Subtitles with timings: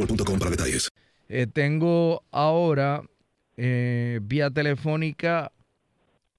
[0.00, 0.88] boostmobile.com para detalles.
[1.28, 3.02] Eh, tengo ahora
[3.56, 5.52] eh, vía telefónica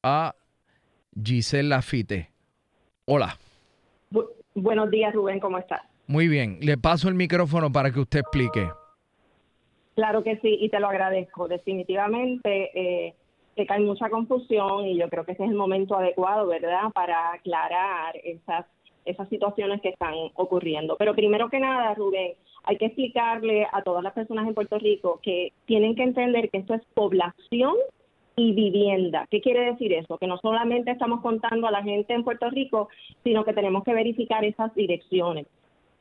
[0.03, 0.36] a
[1.24, 2.30] Giselle Lafite.
[3.06, 3.38] Hola.
[4.09, 5.81] Bu buenos días, Rubén, ¿cómo estás?
[6.08, 6.58] Muy bien.
[6.62, 8.69] Le paso el micrófono para que usted explique.
[9.96, 11.47] Claro que sí, y te lo agradezco.
[11.47, 13.16] Definitivamente eh,
[13.56, 17.34] que hay mucha confusión y yo creo que ese es el momento adecuado, ¿verdad?, para
[17.34, 18.66] aclarar esas,
[19.06, 20.95] esas situaciones que están ocurriendo.
[20.97, 25.19] Pero primero que nada, Rubén, hay que explicarle a todas las personas en Puerto Rico
[25.23, 27.75] que tienen que entender que esto es población
[28.35, 29.28] y vivienda.
[29.29, 30.17] ¿Qué quiere decir eso?
[30.17, 32.90] Que no solamente estamos contando a la gente en Puerto Rico,
[33.23, 35.47] sino que tenemos que verificar esas direcciones.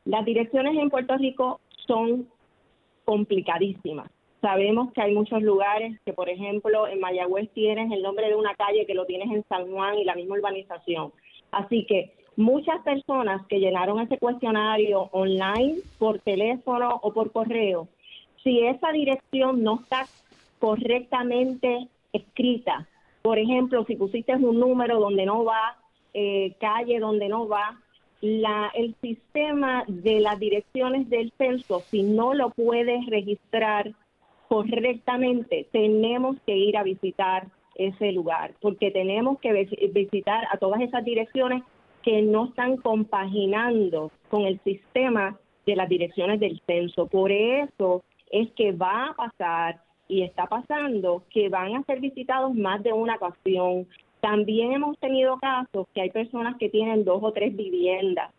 [0.05, 2.28] Las direcciones en Puerto Rico son
[3.05, 4.10] complicadísimas.
[4.41, 8.55] Sabemos que hay muchos lugares que, por ejemplo, en Mayagüez tienes el nombre de una
[8.55, 11.12] calle que lo tienes en San Juan y la misma urbanización.
[11.50, 17.89] Así que muchas personas que llenaron ese cuestionario online, por teléfono o por correo,
[18.43, 20.06] si esa dirección no está
[20.59, 22.89] correctamente escrita,
[23.23, 25.77] por ejemplo, si pusiste un número donde no va,
[26.15, 27.78] eh, calle donde no va,
[28.21, 33.93] la, el sistema de las direcciones del censo, si no lo puedes registrar
[34.49, 37.47] correctamente, tenemos que ir a visitar
[37.77, 39.53] ese lugar, porque tenemos que
[39.93, 41.62] visitar a todas esas direcciones
[42.03, 47.06] que no están compaginando con el sistema de las direcciones del censo.
[47.06, 52.55] Por eso es que va a pasar y está pasando que van a ser visitados
[52.55, 53.87] más de una ocasión.
[54.21, 58.33] También hemos tenido casos que hay personas que tienen dos o tres viviendas.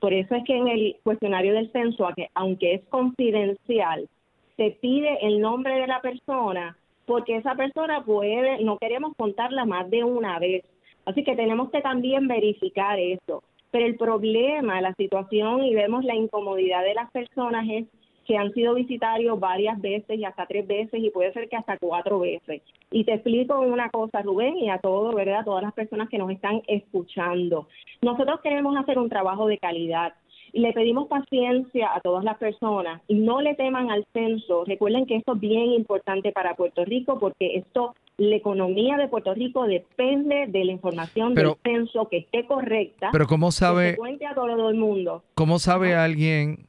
[0.00, 4.08] Por eso es que en el cuestionario del censo, aunque es confidencial,
[4.56, 6.76] se pide el nombre de la persona
[7.08, 10.64] porque esa persona puede, no queremos contarla más de una vez.
[11.08, 13.42] Así que tenemos que también verificar eso.
[13.70, 17.86] Pero el problema, la situación y vemos la incomodidad de las personas es
[18.26, 21.78] que han sido visitarios varias veces y hasta tres veces y puede ser que hasta
[21.78, 22.60] cuatro veces.
[22.90, 25.46] Y te explico una cosa, Rubén, y a todos, ¿verdad?
[25.46, 27.68] Todas las personas que nos están escuchando.
[28.02, 30.12] Nosotros queremos hacer un trabajo de calidad
[30.52, 34.64] le pedimos paciencia a todas las personas y no le teman al censo.
[34.64, 39.34] Recuerden que esto es bien importante para Puerto Rico porque esto, la economía de Puerto
[39.34, 43.10] Rico depende de la información del censo que esté correcta.
[43.12, 43.92] Pero ¿cómo sabe?
[43.92, 45.22] Que cuente a todo el mundo.
[45.34, 46.68] ¿Cómo sabe alguien,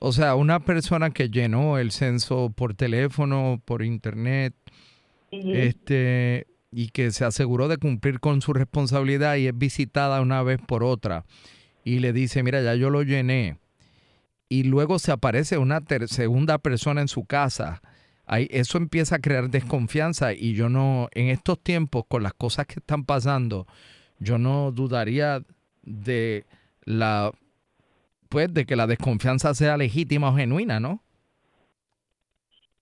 [0.00, 4.54] o sea, una persona que llenó el censo por teléfono, por internet,
[5.30, 10.60] este y que se aseguró de cumplir con su responsabilidad y es visitada una vez
[10.66, 11.24] por otra?
[11.84, 13.58] Y le dice, mira, ya yo lo llené,
[14.48, 17.80] y luego se aparece una segunda persona en su casa,
[18.26, 22.66] ahí, eso empieza a crear desconfianza y yo no, en estos tiempos, con las cosas
[22.66, 23.66] que están pasando,
[24.18, 25.42] yo no dudaría
[25.82, 26.44] de
[26.84, 27.32] la
[28.28, 31.02] pues, de que la desconfianza sea legítima o genuina, ¿no?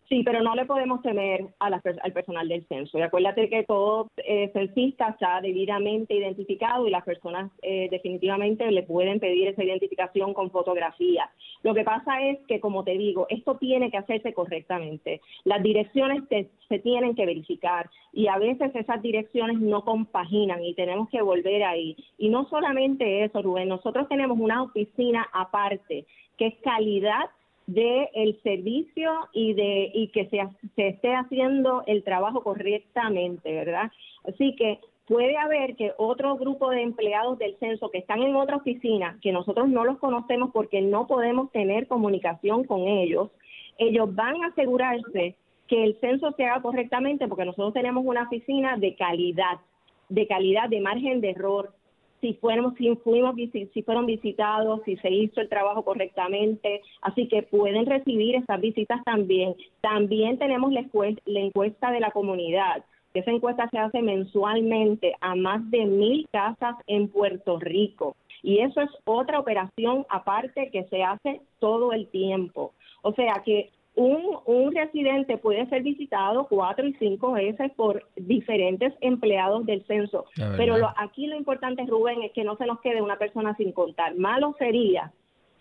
[0.09, 2.99] Sí, pero no le podemos temer a al personal del censo.
[2.99, 8.85] Y acuérdate que todo eh, censista está debidamente identificado y las personas eh, definitivamente le
[8.85, 11.31] pueden pedir esa identificación con fotografía.
[11.63, 15.21] Lo que pasa es que, como te digo, esto tiene que hacerse correctamente.
[15.45, 16.23] Las direcciones
[16.69, 21.65] se tienen que verificar y a veces esas direcciones no compaginan y tenemos que volver
[21.65, 21.97] ahí.
[22.17, 26.07] Y no solamente eso, Rubén, nosotros tenemos una oficina aparte
[26.39, 27.27] que es calidad
[27.69, 30.41] de el servicio y de y que se,
[30.75, 33.93] se esté haciendo el trabajo correctamente, ¿verdad?
[34.25, 38.57] Así que puede haber que otro grupo de empleados del censo que están en otra
[38.57, 43.31] oficina, que nosotros no los conocemos porque no podemos tener comunicación con ellos,
[43.77, 45.37] ellos van a asegurarse
[45.67, 49.61] que el censo se haga correctamente porque nosotros tenemos una oficina de calidad,
[50.09, 51.75] de calidad, de margen de error,
[52.21, 57.43] si fuéramos, si fuimos, si fueron visitados, si se hizo el trabajo correctamente, así que
[57.43, 59.55] pueden recibir esas visitas también.
[59.81, 62.85] También tenemos la encuesta, de la comunidad.
[63.15, 68.17] Esa encuesta se hace mensualmente a más de mil casas en Puerto Rico.
[68.43, 72.73] Y eso es otra operación aparte que se hace todo el tiempo.
[73.03, 78.95] O sea que un, un residente puede ser visitado cuatro y cinco veces por diferentes
[79.01, 80.25] empleados del censo.
[80.57, 84.15] Pero aquí lo importante, Rubén, es que no se nos quede una persona sin contar.
[84.15, 85.13] Malo sería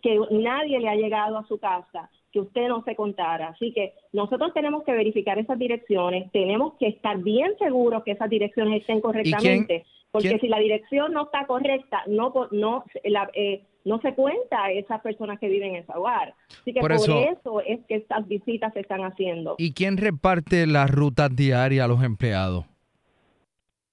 [0.04, 3.50] que nadie le ha llegado a su casa que usted no se contara.
[3.50, 8.30] Así que nosotros tenemos que verificar esas direcciones, tenemos que estar bien seguros que esas
[8.30, 14.00] direcciones estén correctamente, porque si la dirección no está correcta, no no la, eh, no
[14.02, 16.36] se cuenta a esas personas que viven en ese hogar.
[16.62, 19.56] Así que por, eso, es que estas visitas se están haciendo.
[19.58, 22.66] ¿Y quién reparte las rutas diarias a los empleados?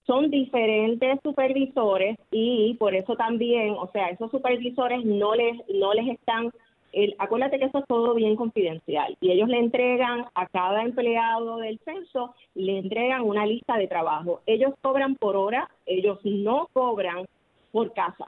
[0.07, 6.09] Son diferentes supervisores y por eso también, o sea, esos supervisores no les no les
[6.09, 6.51] están
[6.95, 11.59] el, acuérdate que eso es todo bien confidencial y ellos le entregan a cada empleado
[11.59, 14.41] del censo, le entregan una lista de trabajo.
[14.47, 17.27] Ellos cobran por hora, ellos no cobran
[17.73, 18.27] por casa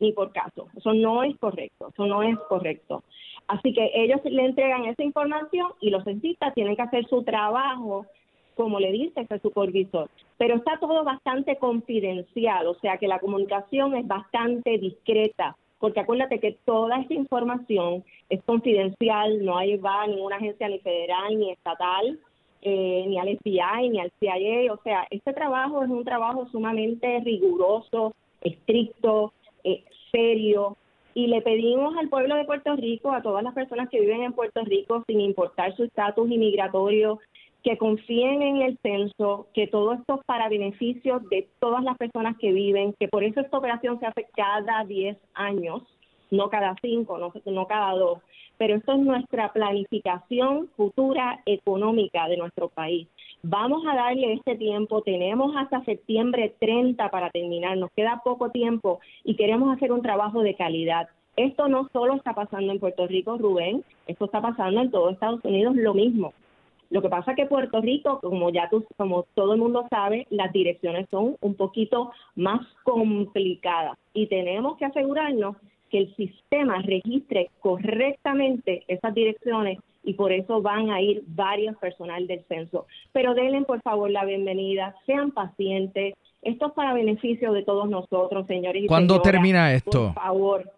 [0.00, 0.68] ni por caso.
[0.76, 3.04] Eso no es correcto, eso no es correcto.
[3.46, 8.06] Así que ellos le entregan esa información y los centistas tienen que hacer su trabajo
[8.54, 10.10] como le dice ese supervisor.
[10.38, 16.38] Pero está todo bastante confidencial, o sea que la comunicación es bastante discreta, porque acuérdate
[16.38, 21.50] que toda esta información es confidencial, no hay va a ninguna agencia ni federal ni
[21.50, 22.20] estatal,
[22.62, 27.18] eh, ni al FBI ni al CIA, o sea, este trabajo es un trabajo sumamente
[27.24, 29.32] riguroso, estricto,
[29.64, 29.82] eh,
[30.12, 30.76] serio
[31.14, 34.34] y le pedimos al pueblo de Puerto Rico, a todas las personas que viven en
[34.34, 37.18] Puerto Rico, sin importar su estatus inmigratorio,
[37.62, 42.36] que confíen en el censo, que todo esto es para beneficio de todas las personas
[42.38, 45.82] que viven, que por eso esta operación se hace cada 10 años,
[46.30, 48.18] no cada 5, no, no cada 2,
[48.58, 53.08] pero esto es nuestra planificación futura económica de nuestro país.
[53.42, 59.00] Vamos a darle este tiempo, tenemos hasta septiembre 30 para terminar, nos queda poco tiempo
[59.24, 61.08] y queremos hacer un trabajo de calidad.
[61.36, 65.44] Esto no solo está pasando en Puerto Rico, Rubén, esto está pasando en todo Estados
[65.44, 66.32] Unidos lo mismo.
[66.92, 70.26] Lo que pasa es que Puerto Rico, como ya tú, como todo el mundo sabe,
[70.28, 75.56] las direcciones son un poquito más complicadas y tenemos que asegurarnos
[75.88, 82.26] que el sistema registre correctamente esas direcciones y por eso van a ir varios personal
[82.26, 82.84] del censo.
[83.12, 86.12] Pero denle por favor la bienvenida, sean pacientes.
[86.42, 88.84] Esto es para beneficio de todos nosotros, señores.
[88.86, 90.12] ¿Cuándo termina esto?
[90.12, 90.70] Por favor,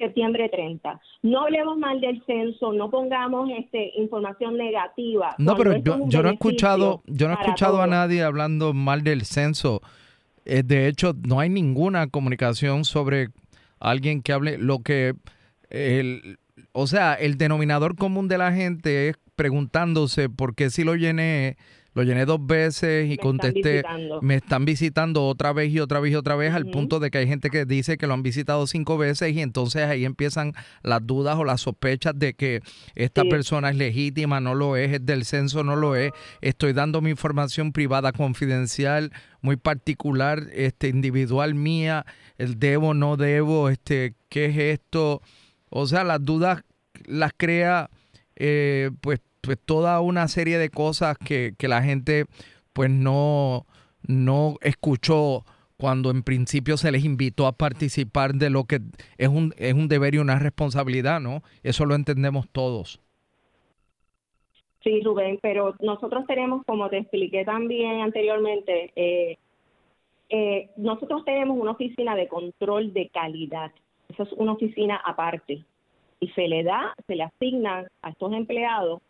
[0.00, 1.00] septiembre 30.
[1.22, 5.34] No hablemos mal del censo, no pongamos este información negativa.
[5.38, 9.04] No, pero yo, yo, no he escuchado, yo no he escuchado a nadie hablando mal
[9.04, 9.82] del censo.
[10.46, 13.28] Eh, de hecho, no hay ninguna comunicación sobre
[13.78, 15.14] alguien que hable lo que
[15.68, 16.38] el,
[16.72, 21.56] o sea, el denominador común de la gente es preguntándose por qué si lo llené,
[21.94, 23.82] lo llené dos veces y contesté,
[24.20, 27.18] me están visitando otra vez y otra vez y otra vez, al punto de que
[27.18, 31.06] hay gente que dice que lo han visitado cinco veces y entonces ahí empiezan las
[31.06, 32.60] dudas o las sospechas de que
[32.94, 37.00] esta persona es legítima, no lo es, es del censo, no lo es, estoy dando
[37.00, 42.04] mi información privada confidencial muy particular, este individual mía,
[42.38, 45.22] el debo, no debo, este, ¿qué es esto?
[45.70, 46.62] O sea, las dudas
[47.06, 47.90] las crea
[48.36, 52.24] eh, pues, pues toda una serie de cosas que, que la gente
[52.72, 53.66] pues no,
[54.06, 55.44] no escuchó
[55.76, 58.80] cuando en principio se les invitó a participar de lo que
[59.18, 61.42] es un, es un deber y una responsabilidad, ¿no?
[61.62, 63.00] Eso lo entendemos todos.
[64.84, 69.38] Sí, Rubén, pero nosotros tenemos, como te expliqué también anteriormente, eh,
[70.28, 73.72] eh, nosotros tenemos una oficina de control de calidad
[74.10, 75.62] eso es una oficina aparte
[76.18, 79.00] y se le da, se le asigna a estos empleados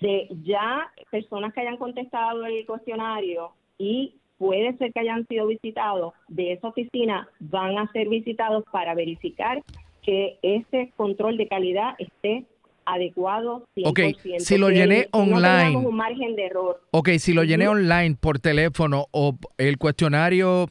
[0.00, 6.14] de ya personas que hayan contestado el cuestionario y puede ser que hayan sido visitados
[6.28, 9.62] de esa oficina, van a ser visitados para verificar
[10.02, 12.44] que ese control de calidad esté
[12.86, 13.88] adecuado 100%.
[13.88, 15.72] Ok, si lo llené online.
[15.72, 16.80] No un margen de error.
[16.92, 20.68] Ok, si lo llené online por teléfono o el cuestionario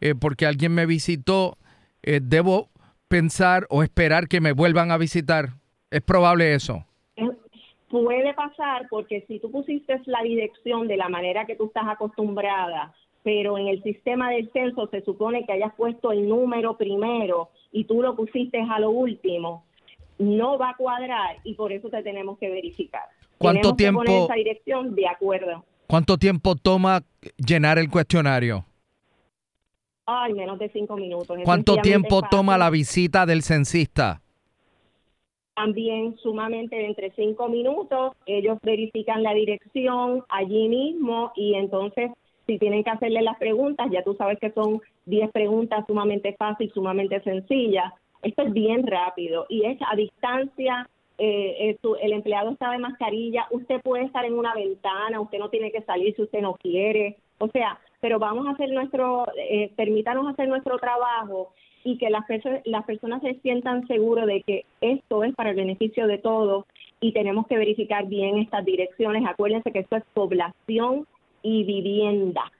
[0.00, 1.58] eh, porque alguien me visitó,
[2.02, 2.70] eh, ¿debo
[3.08, 5.54] pensar o esperar que me vuelvan a visitar?
[5.90, 6.84] ¿Es probable eso?
[7.88, 12.94] Puede pasar porque si tú pusiste la dirección de la manera que tú estás acostumbrada,
[13.22, 17.84] pero en el sistema del censo se supone que hayas puesto el número primero y
[17.84, 19.64] tú lo pusiste a lo último,
[20.18, 23.04] no va a cuadrar y por eso te tenemos que verificar.
[23.38, 24.00] ¿Cuánto tiempo?
[24.00, 25.64] Que poner esa dirección de acuerdo.
[25.86, 27.02] ¿Cuánto tiempo toma
[27.36, 28.64] llenar el cuestionario?
[30.06, 31.36] Ay, menos de cinco minutos.
[31.44, 34.22] ¿Cuánto tiempo toma la visita del censista?
[35.56, 38.12] También sumamente entre cinco minutos.
[38.26, 42.12] Ellos verifican la dirección allí mismo y entonces
[42.46, 46.72] si tienen que hacerle las preguntas, ya tú sabes que son diez preguntas sumamente fáciles,
[46.72, 47.92] sumamente sencillas.
[48.22, 50.88] Esto es bien rápido y es a distancia.
[51.18, 55.72] Eh, el empleado está de mascarilla, usted puede estar en una ventana, usted no tiene
[55.72, 57.16] que salir si usted no quiere.
[57.38, 61.54] O sea, pero vamos a hacer nuestro, eh, permítanos hacer nuestro trabajo
[61.86, 62.24] y que las,
[62.64, 66.64] las personas se sientan seguros de que esto es para el beneficio de todos
[67.00, 69.24] y tenemos que verificar bien estas direcciones.
[69.24, 71.06] Acuérdense que esto es población
[71.42, 72.50] y vivienda.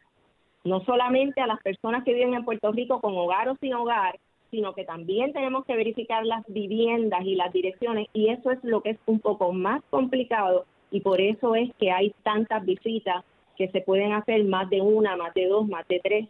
[0.62, 4.16] No solamente a las personas que viven en Puerto Rico con hogar o sin hogar,
[4.52, 8.80] sino que también tenemos que verificar las viviendas y las direcciones y eso es lo
[8.80, 13.25] que es un poco más complicado y por eso es que hay tantas visitas
[13.56, 16.28] que se pueden hacer más de una, más de dos, más de tres.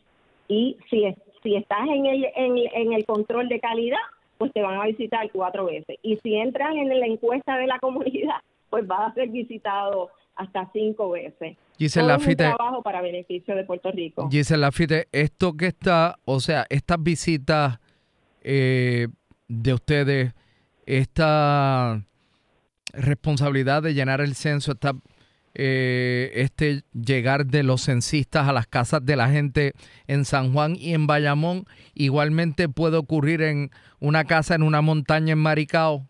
[0.48, 1.04] Y si,
[1.46, 3.98] si estás en el, en, el control de calidad,
[4.36, 5.96] pues te van a visitar cuatro veces.
[6.02, 10.68] Y si entran en la encuesta de la comunidad, pues vas a ser visitado hasta
[10.72, 11.56] cinco veces.
[11.78, 14.28] Giselle Lafite, un trabajo para beneficio de Puerto Rico.
[14.28, 17.78] Giselle Lafite, esto que está, o sea, estas visitas
[18.42, 19.06] eh,
[19.46, 20.34] de ustedes,
[20.84, 22.02] esta
[22.92, 24.94] responsabilidad de llenar el censo, esta
[25.58, 29.72] eh, este llegar de los censistas a las casas de la gente
[30.06, 33.70] en San Juan y en Bayamón igualmente puede ocurrir en
[34.00, 36.06] una casa en una montaña en Maricao?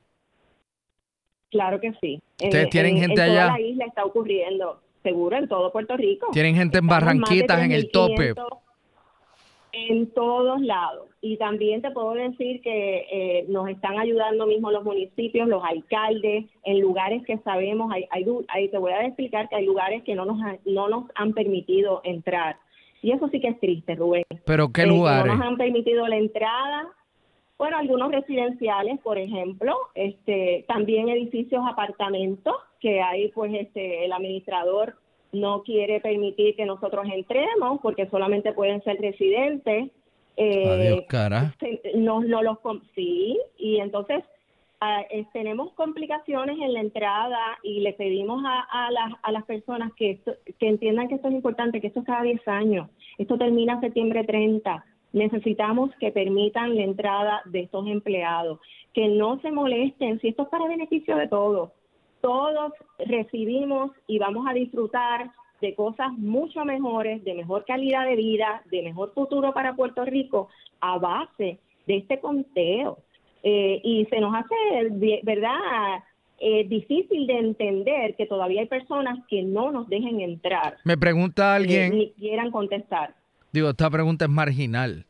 [1.50, 2.22] Claro que sí.
[2.42, 3.42] ¿Ustedes tienen gente allá?
[3.42, 6.26] En toda la isla está ocurriendo, seguro, en todo Puerto Rico.
[6.32, 8.34] ¿Tienen gente en Barranquitas, en el tope?
[9.78, 11.10] En todos lados.
[11.20, 16.46] Y también te puedo decir que eh, nos están ayudando mismo los municipios, los alcaldes,
[16.64, 18.06] en lugares que sabemos, hay,
[18.48, 22.00] hay, te voy a explicar que hay lugares que no nos, no nos han permitido
[22.04, 22.56] entrar.
[23.02, 24.24] Y eso sí que es triste, Rubén.
[24.46, 25.26] ¿Pero qué lugares?
[25.26, 26.88] no nos han permitido la entrada.
[27.58, 34.96] Bueno, algunos residenciales, por ejemplo, este, también edificios, apartamentos, que hay pues este, el administrador
[35.32, 39.90] no quiere permitir que nosotros entremos porque solamente pueden ser residentes.
[40.36, 41.54] Eh, Adiós, cara.
[41.94, 42.58] No, no los,
[42.94, 44.22] sí, y entonces
[44.80, 49.44] ah, eh, tenemos complicaciones en la entrada y le pedimos a, a, las, a las
[49.44, 50.20] personas que,
[50.58, 52.88] que entiendan que esto es importante, que esto es cada 10 años.
[53.18, 54.84] Esto termina septiembre 30.
[55.12, 58.60] Necesitamos que permitan la entrada de estos empleados,
[58.92, 61.70] que no se molesten, si esto es para beneficio de todos
[62.26, 65.30] todos recibimos y vamos a disfrutar
[65.60, 70.48] de cosas mucho mejores, de mejor calidad de vida, de mejor futuro para Puerto Rico
[70.80, 72.98] a base de este conteo.
[73.44, 76.02] Eh, y se nos hace, ¿verdad?
[76.40, 80.78] Eh, difícil de entender que todavía hay personas que no nos dejen entrar.
[80.82, 81.96] Me pregunta eh, alguien.
[81.96, 83.14] ni quieran contestar.
[83.52, 85.06] Digo, esta pregunta es marginal.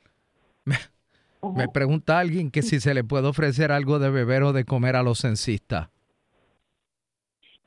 [1.56, 4.96] me pregunta alguien que si se le puede ofrecer algo de beber o de comer
[4.96, 5.95] a los censistas.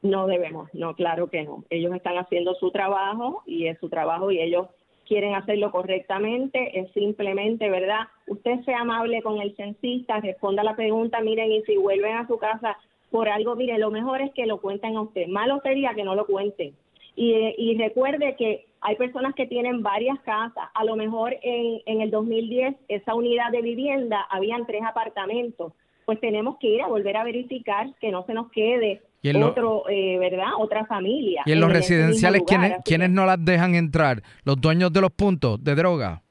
[0.01, 1.63] No debemos, no, claro que no.
[1.69, 4.67] Ellos están haciendo su trabajo y es su trabajo y ellos
[5.05, 8.07] quieren hacerlo correctamente, es simplemente, ¿verdad?
[8.27, 12.37] Usted sea amable con el censista, responda la pregunta, miren, y si vuelven a su
[12.37, 12.77] casa
[13.09, 15.27] por algo, mire, lo mejor es que lo cuenten a usted.
[15.27, 16.75] Malo sería que no lo cuenten.
[17.15, 20.69] Y, y recuerde que hay personas que tienen varias casas.
[20.73, 25.73] A lo mejor en, en el 2010 esa unidad de vivienda habían tres apartamentos.
[26.05, 29.01] Pues tenemos que ir a volver a verificar que no se nos quede
[29.43, 30.47] otro, eh, ¿verdad?
[30.57, 31.43] Otra familia.
[31.45, 32.43] ¿Y en, los residenciales
[32.83, 34.21] ¿quiénes, no las dejan entrar?
[34.43, 36.21] ¿Los dueños de los puntos de droga?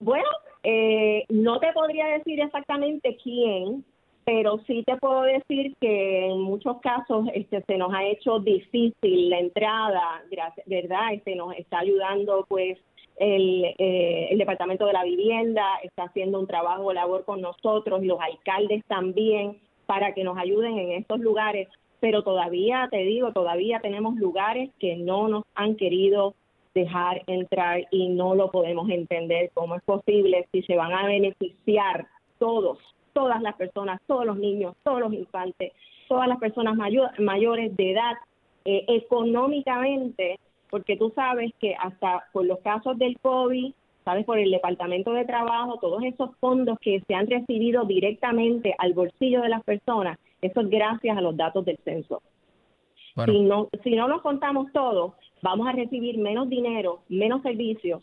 [0.00, 0.28] Bueno,
[0.62, 3.84] eh, no te podría decir exactamente quién,
[4.24, 9.30] pero sí te puedo decir que en muchos casos este, se nos ha hecho difícil
[9.30, 10.22] la entrada,
[10.66, 11.14] ¿verdad?
[11.14, 12.78] Este nos está ayudando pues
[13.18, 18.20] el, eh, el Departamento de la Vivienda está haciendo un trabajo labor con nosotros, los
[18.20, 21.66] alcaldes también, para que nos ayuden en estos lugares,
[21.98, 26.34] pero todavía, te digo, todavía tenemos lugares que no nos han querido
[26.74, 29.50] dejar entrar y no lo podemos entender.
[29.54, 32.06] Cómo es posible si se van a beneficiar
[32.38, 32.78] todos,
[33.14, 35.72] todas las personas, todos los niños, todos los infantes,
[36.06, 36.76] todas las personas
[37.18, 38.12] mayores de edad,
[38.66, 43.72] eh, económicamente, porque tú sabes que hasta por los casos del COVID,
[44.08, 48.94] sabes, por el Departamento de Trabajo, todos esos fondos que se han recibido directamente al
[48.94, 52.22] bolsillo de las personas, eso es gracias a los datos del censo.
[53.26, 55.12] Si, no, si no los contamos todos,
[55.42, 58.02] vamos a recibir menos dinero, menos servicios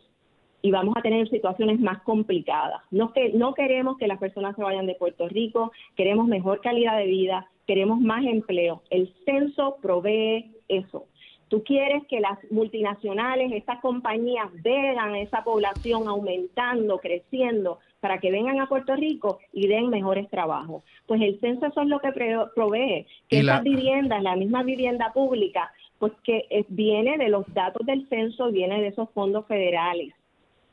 [0.62, 2.82] y vamos a tener situaciones más complicadas.
[2.92, 6.98] No, que, no queremos que las personas se vayan de Puerto Rico, queremos mejor calidad
[6.98, 8.84] de vida, queremos más empleo.
[8.92, 11.06] El censo provee eso.
[11.48, 18.60] Tú quieres que las multinacionales, estas compañías, vean esa población aumentando, creciendo, para que vengan
[18.60, 20.84] a Puerto Rico y den mejores trabajos.
[21.08, 25.72] Pues el censo eso es lo que provee, que esas viviendas, la misma vivienda pública,
[26.00, 30.14] pues que viene de los datos del censo, viene de esos fondos federales.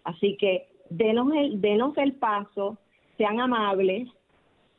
[0.05, 2.79] Así que denos el, denos el paso,
[3.17, 4.09] sean amables,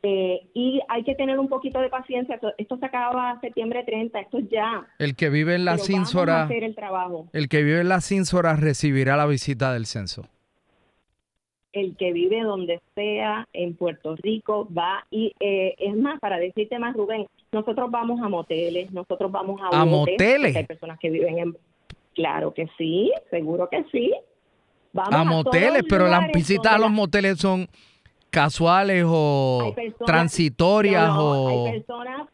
[0.06, 2.38] eh, y hay que tener un poquito de paciencia.
[2.58, 4.86] Esto, se acaba septiembre 30, esto es ya.
[5.00, 6.50] El que vive en la Cinsora,
[7.32, 10.28] el, que vive en la Cinsora recibirá la visita del censo.
[11.72, 16.78] El que vive donde sea en Puerto Rico va y eh, es más para decirte
[16.80, 20.54] más Rubén, nosotros vamos a moteles, nosotros vamos a, ¿A moteles.
[20.54, 21.58] Hay personas que viven en
[22.14, 24.14] claro que sí, seguro que sí.
[24.92, 27.68] Vamos a, moteles, pero las visitas a los moteles son
[28.34, 29.76] casuales o
[30.06, 32.28] transitorias o hay personas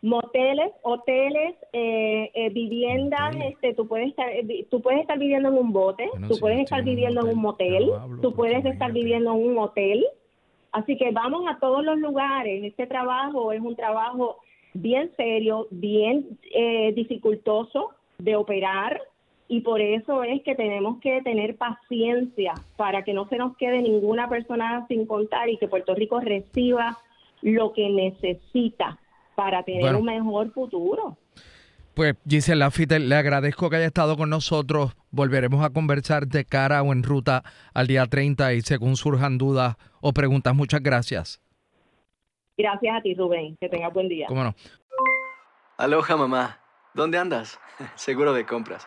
[0.00, 5.56] moteles hoteles eh, eh, viviendas este tú puedes estar eh, tú puedes estar viviendo en
[5.56, 7.90] un bote tú puedes estar viviendo en un motel
[8.22, 10.06] tú puedes estar viviendo en un hotel.
[10.72, 12.62] Así que vamos a todos los lugares.
[12.62, 14.36] Este trabajo es un trabajo
[14.72, 16.38] bien serio bien
[16.94, 19.00] dificultoso de operar
[19.50, 23.82] y por eso es que tenemos que tener paciencia para que no se nos quede
[23.82, 26.96] ninguna persona sin contar y que Puerto Rico reciba
[27.42, 29.00] lo que necesita
[29.34, 31.18] para tener un mejor futuro.
[31.94, 34.96] Pues Gisela Lafitte, le agradezco que haya estado con nosotros.
[35.10, 37.42] Volveremos a conversar de cara o en ruta
[37.74, 40.54] al día 30 y según surjan dudas o preguntas.
[40.54, 41.42] Muchas gracias.
[42.56, 43.56] Gracias a ti, Rubén.
[43.60, 44.26] Que tengas buen día.
[44.28, 44.54] ¿Cómo no?
[45.76, 46.60] Aloha, mamá.
[46.94, 47.58] ¿Dónde andas?
[47.96, 48.86] Seguro de compras.